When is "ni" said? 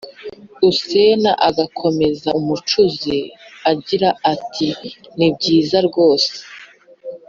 5.17-5.27